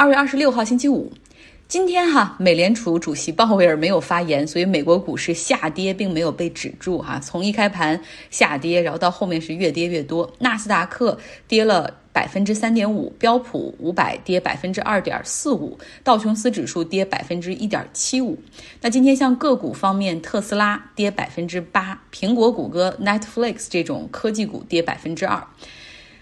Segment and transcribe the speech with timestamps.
[0.00, 1.12] 二月二十六号星期五，
[1.68, 7.20] 今天哈，美联储主席鲍威尔没有发言，所以美国股市下跌并没有被止住哈。
[7.20, 8.00] 从一开盘
[8.30, 18.38] 下跌，然后到后面是越跌越多，纳斯达克跌了百分之三点五，标普五百跌百分之二点四五，道琼斯指数跌百分之一点七五。
[18.80, 25.46] 那今天像个股方面，特斯拉跌百分之八，苹果、谷歌、Netflix 这种科技股跌百分之二。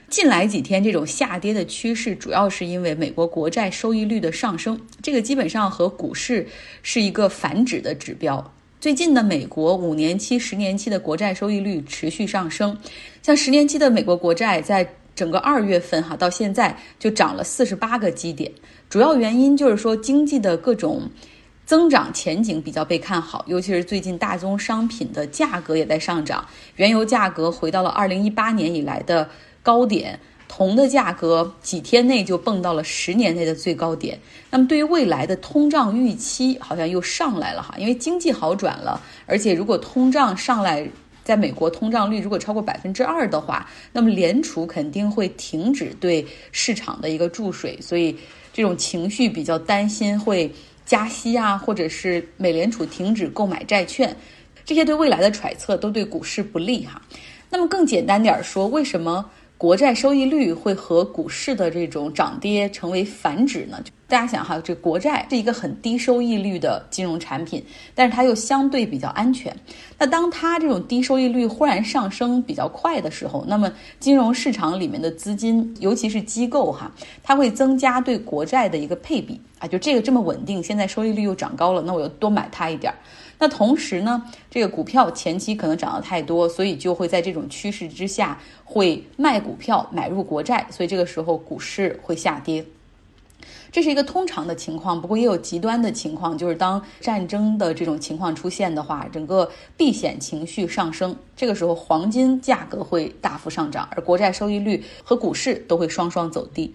[0.09, 6.47] 近来几天这种下跌的趋势，主要是因为美国国债收益率的上升，这个基本上和股市
[6.83, 8.53] 是一个反指的指标。
[8.81, 12.75] 最近的美国五年期、十年期的国债收益率持续上升，
[13.23, 18.51] 像十年期的美国国债在整个二月份哈到现在就涨了四十八个基点，
[18.89, 21.03] 主要原因就是说经济的各种
[21.67, 26.47] 增长前景比较被看好，尤其是最近大宗商品的价格也在上涨，
[26.77, 29.29] 原油价格回到了二零一八年以来的。
[29.69, 30.19] 高点，
[30.49, 34.19] 铜的价格几天内就蹦到了十年内的最高点。
[34.49, 40.89] 那么对于未来的通胀预期，好像又上来了哈，因为经济好转了，而且如果通胀上来，
[41.23, 48.17] 在美国通胀率如果超过百分之二的话，那么联储肯定会停止对市场的一个注水，所以
[48.51, 50.51] 这种情绪比较担心会
[50.87, 54.17] 加息啊，或者是美联储停止购买债券，
[54.65, 57.03] 这些对未来的揣测都对股市不利哈。
[57.51, 59.31] 那么更简单点说，为什么？
[59.59, 63.83] 国债收益率会和股市的这种涨跌成为反指呢？
[64.07, 67.61] 大家想哈，这国债是一个很低收益率的金融产品，
[67.93, 69.55] 但是它又相对比较安全。
[69.99, 76.89] 那当它这种低收益率忽然上升比较快的时候，那么金融市场里面的资金，尤其是机构哈，
[77.25, 82.97] 它会增加对国债的一个配比啊，就这个这么稳定，现在收益率又涨高了，那我又多买它一点儿。
[83.39, 92.65] 那同时呢，这个股票前期可能涨得太多，所以就会在这种趋势之下会卖股票买入国债，所以这个时候股市会下跌。
[93.71, 106.75] 这是一个通常的情况，不过也有极端的情况，就是当战争的这种情况出现的话，整个避险情绪上升，这个时候黄金价格会大幅上涨，而国债收益率和股市都会双双走低。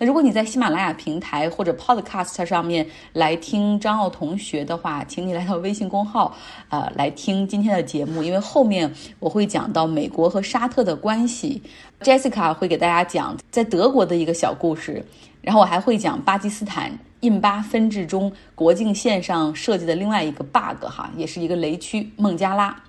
[0.00, 6.32] 那如果你在喜马拉雅平台或者 Podcast 上面来听张奥同学的话，请你来到微信公号，
[6.68, 8.88] 呃，来听今天的节目，因为后面
[9.18, 11.60] 我会讲到美国和沙特的关系
[12.00, 15.04] ，Jessica 会给大家讲在德国的一个小故事，
[15.42, 22.80] 然后我还会讲巴基斯坦印巴分治中国境线上设计的另外一个 bug 哈，也是一个雷区孟加拉。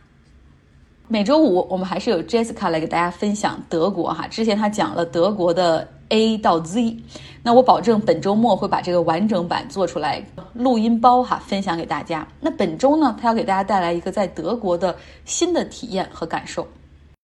[1.07, 5.87] 每周五我们还是有 Jessica 来给大家分享德国哈，之前他讲了德国的。
[6.09, 6.97] A 到 Z，
[7.43, 12.27] 那我保证本周末会把这个完整版做出来，录音包哈，分享给大家。
[12.41, 16.67] 那本周呢，他要给大家带来一个在德国的新的体验和感受。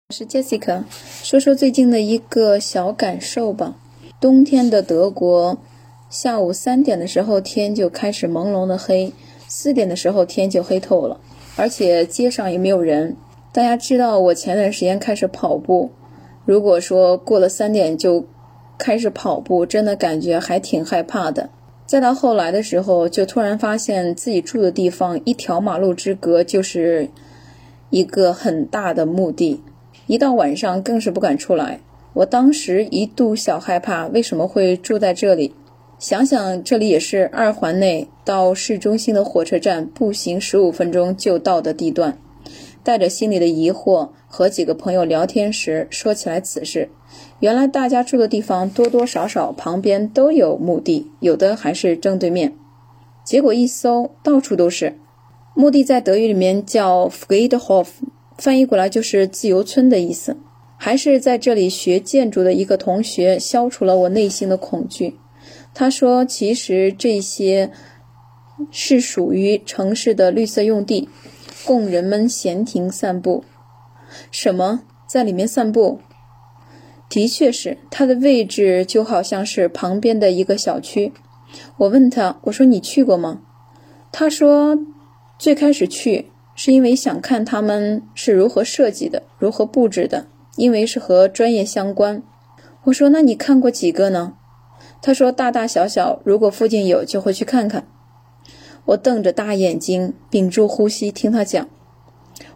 [0.08, 0.84] 我是 Jessica，
[1.22, 3.74] 说说最近的一个小感受吧。
[4.20, 5.58] 冬天的德国，
[6.08, 9.12] 下午三点的时候天就开始朦胧的黑，
[9.48, 11.20] 四点的时候天就黑透了，
[11.56, 13.16] 而且街上也没有人。
[13.52, 15.90] 大家知道我前段时间开始跑步，
[16.44, 18.24] 如果说过了三点就。
[18.78, 21.50] 开始跑步，真的感觉还挺害怕的。
[21.86, 27.08] 再到后来的时候，就突然发现自己住的地方一条马路之隔就是
[27.90, 29.62] 一个很大的墓地。
[30.06, 31.80] 一到晚上更是不敢出来。
[32.12, 35.54] 我当时一度小害怕，为什么会住在这里？
[35.98, 42.18] 想想这里也是二环内到市中心的火车站步行十五分钟就到的地段。
[42.82, 46.88] 带着心里的疑惑和几个朋友聊天时，说起来此事。
[47.40, 52.54] 原来大家住的地方多多少少旁边都有墓地，有的还是正对面。
[53.24, 54.98] 结果一搜，到处都是
[55.54, 57.86] 墓地，在德语里面叫 Friedhof，
[58.38, 60.36] 翻译过来就是自由村的意思。
[60.78, 65.16] 还是在这里学建筑的一个同学消除了我内心的恐惧。
[65.72, 67.70] 他说，其实这些
[68.70, 71.08] 是属于城市的绿色用地，
[71.64, 73.44] 供人们闲庭散步。
[74.30, 75.98] 什么，在里面散步？
[77.16, 81.14] 的确是，它的位置就好像是旁边的一个小区。
[81.78, 83.40] 我问他，我说你去过吗？
[84.12, 84.76] 他说，
[85.38, 90.26] 最开始去是因为想看他们是如何设计的，如何布置的，
[90.56, 92.22] 因为是和专业相关。
[92.84, 94.34] 我说，那你看过几个呢？
[95.00, 97.88] 他说，大大小小，如果附近有就会去看看。
[98.84, 101.66] 我瞪着大眼睛，屏住呼吸听他讲。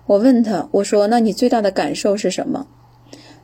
[0.04, 2.66] 我问他，我说，那你最大的感受是什么？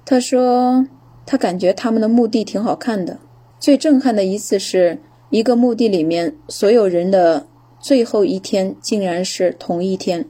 [0.05, 0.87] 他说。
[1.27, 3.19] 他感觉他们的墓地挺好看的。
[3.59, 4.99] 最震撼的一次是
[5.31, 7.47] 一个墓地里面所有人的
[7.81, 10.27] 最后一天竟然是同一天。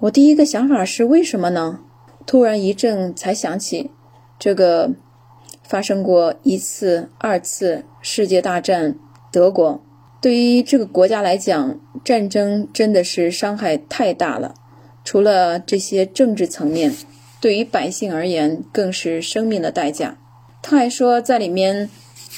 [0.00, 1.80] 我第一个想法是为什么呢？
[2.26, 3.90] 突然一怔，才想起
[4.38, 4.90] 这个
[5.62, 8.96] 发生过一次、二次世界大战
[9.30, 9.80] 德国。
[10.20, 14.54] 对于这个国家来讲，战争真的是伤害太大了。
[15.04, 16.92] 除了这些政治层面，
[17.40, 20.18] 对于百姓而言更是生命的代价。
[20.62, 21.88] 他还说，在里面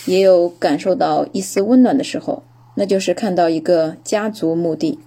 [0.07, 2.43] 也有感受到一丝温暖的时候，
[2.77, 4.99] 那就是看到一个家族墓地。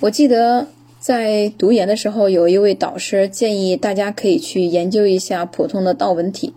[0.00, 0.66] 我记得
[0.98, 6.54] 在读研的时候，有一位导师建议大家可以去研究一下普通的悼文体，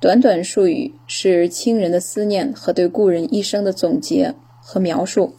[0.00, 4.34] 短短数语是亲人的思念和对故人一生的总结。
[4.66, 5.34] 和描述，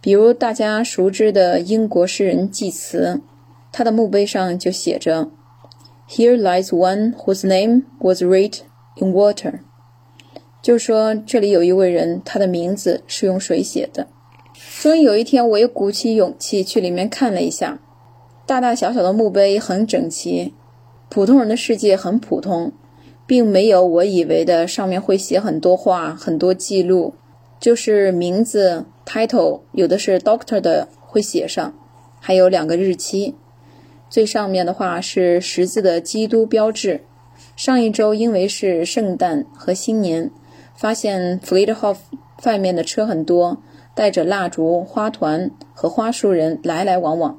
[0.00, 3.20] 比如大家熟知的英国诗人济慈，
[3.72, 5.28] 他的墓碑上就写着
[6.08, 8.60] ：“Here lies one whose name was writ
[8.96, 9.60] in water。”
[10.62, 14.08] 就说这里有一位人，他的名字是用水写的。
[14.80, 17.78] 终于有一天，我又鼓起勇气去里面看了一下，
[18.46, 20.54] 大大小小的墓碑很整齐，
[21.08, 22.72] 普通人的世界很普通，
[23.26, 27.14] 并没有我以为的上面会写很多话、很多记录。
[27.58, 31.74] 就是名字 title 有的是 doctor 的会写上，
[32.20, 33.34] 还有两个日期。
[34.08, 37.04] 最上面的话是十字的基督标志。
[37.54, 40.30] 上一周因为是圣诞和新年，
[40.74, 41.96] 发现 Fleethof
[42.44, 43.62] 外面的车很多，
[43.94, 47.38] 带着蜡烛、花团和花束人来来往往。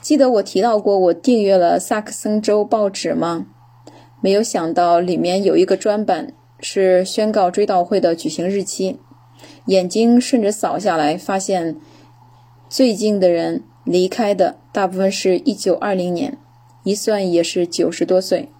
[0.00, 3.46] 记得我提到过我订阅了萨克森州报纸吗？
[4.20, 6.32] 没有想到里面有一个专版。
[6.58, 8.98] 是宣告追悼会的举行日期。
[9.66, 11.76] 眼睛顺着扫下来，发现
[12.70, 16.36] 最近的人离开的大部分是一九二零年，
[16.82, 18.50] 一算也是九十多岁。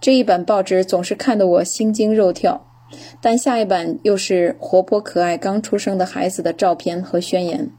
[0.00, 2.64] 这一版报纸总是看得我心惊肉跳，
[3.20, 7.70] 但下一版又是活泼可爱刚出生的孩子的照片和宣言。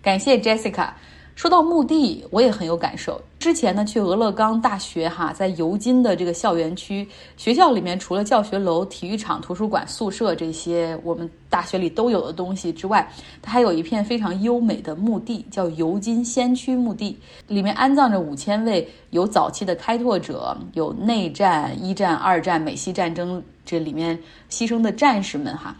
[0.00, 0.90] 感谢 Jessica。
[1.34, 3.20] 说到墓地，我也很有感受。
[3.38, 7.06] 之前呢，去俄勒冈大学哈，在尤金的这个校园区，
[7.36, 13.08] 学校里面除了教学楼、体育场、图书馆、宿舍这些我们大学里都有的东西之外，
[13.40, 24.18] 它还有一片非常优美的墓地，叫尤金先驱墓地，里面安葬着五千位有早期的开拓者，有内战、一战、二战、美西战争这里面
[24.50, 25.76] 牺牲的战士们哈。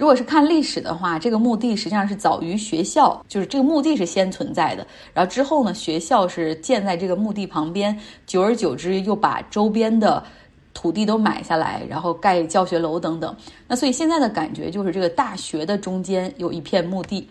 [0.00, 4.86] 如果是看历史的话，这个墓地实际上是早于学校，就是这个墓地是先存在的。
[5.12, 10.24] 然后之后呢，学校是建在这个墓地旁边，久而久之又把周边的
[10.72, 13.36] 土地都买下来，然后盖教学楼等等。
[13.68, 17.28] 那所以现在的感觉就是这个大学的中间有一片墓地，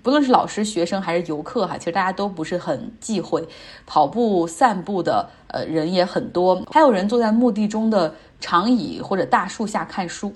[0.00, 3.44] 不论是老师、学生还是游客哈，其实大家都不是很忌讳
[3.84, 10.32] 跑步、散步的，呃，人也很多，还有人坐在墓地中的长椅或者大树下看书。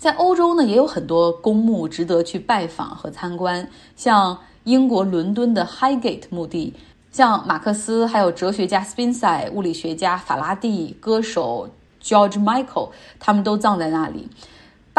[0.00, 6.72] 在欧洲呢，也有很多公墓值得去拜访和参观，像英国伦敦的 Highgate 墓地，
[7.12, 11.68] 像马克思，还有哲学家 Spinoza、物理学家法拉第、歌手
[12.02, 12.88] George Michael，
[13.18, 14.26] 他们都葬在那里。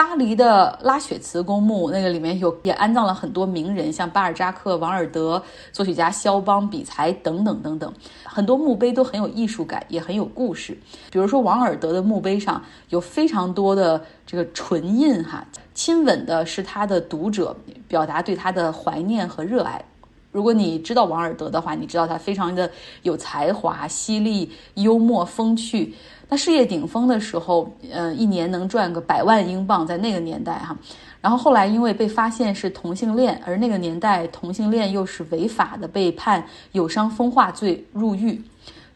[0.01, 5.39] 巴黎的拉雪茨公墓，那个里面有也安葬了很多名人，像巴尔扎克、王尔德、
[5.71, 7.93] 作曲家肖邦、比才等等等等。
[8.23, 10.75] 很多墓碑都很有艺术感，也很有故事。
[11.11, 12.59] 比如说王尔德的墓碑上
[12.89, 15.45] 有非常多的这个唇印，哈，
[15.75, 17.55] 亲吻的是他的读者，
[17.87, 19.85] 表达对他的怀念和热爱。
[20.31, 22.69] 如果你知道王尔德的话，你知道他非常的
[23.03, 25.93] 有才华、犀利、幽默、风趣。
[26.29, 30.77] 他事业顶峰的时候，呃，一年能赚个百万英镑，在那个年代哈。
[31.19, 38.41] 然后后来因为被发现是同性恋，而那个年代同性恋又是违法的，被判有伤风化罪入狱。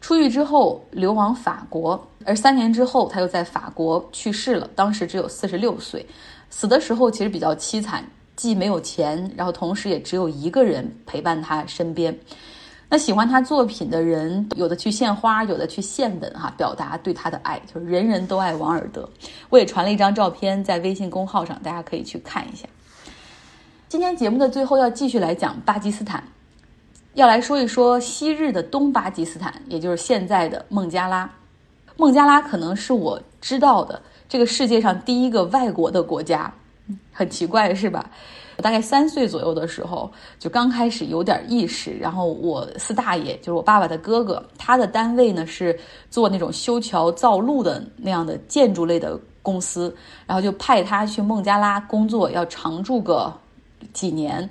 [0.00, 6.04] 出狱之后流亡法国，而三年之后他又在法国去世了，当时只有四十六岁。
[6.48, 8.02] 死的时候其实比较凄惨，
[8.36, 12.16] 既没有钱，然后同时也只有一个人陪伴他身边。
[12.88, 19.08] 那喜欢他作品的人，有的去献花，有的去献吻，哈，表达对他的爱，就是人人都爱王尔德。
[19.48, 22.68] 我也传了一张照片在微信公号上，大家可以去看一下。
[23.88, 26.22] 今天节目的最后要继续来讲巴基斯坦，
[27.14, 31.28] 要来说一说昔日的东巴基斯坦，也就是现在的孟加拉。
[31.96, 36.52] 孟加拉可能是我知道的这个世界上第一个外国的国家，
[37.12, 38.10] 很奇怪是吧？
[38.56, 41.90] 我大概三岁左右的时候，就刚开始有点意识。
[41.98, 45.78] 然后我四大爷，就是我爸爸的哥哥，他的单位呢是
[46.10, 49.94] 做那种修桥造路的那样的建筑类的公司，
[50.26, 53.32] 然后就派他去孟加拉工作，要常住个
[53.92, 54.48] 几年。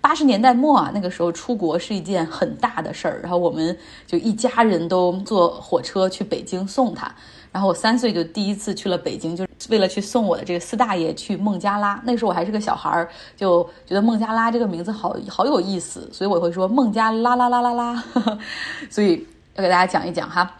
[0.00, 3.76] 八十年代末啊，那个时候出国是一件很大的事儿，然后我们
[4.06, 7.12] 就一家人都坐火车去北京送他。
[7.50, 12.00] 然后我三岁就第一次去了北京，就是为了去送我的这个四大爷去孟加拉。
[12.04, 18.04] 那时候我还是个小孩儿，就觉得孟加拉这个名字好好有意思，所以我会说孟加拉啦啦啦啦。
[18.90, 20.54] 所以要给大家讲一讲哈。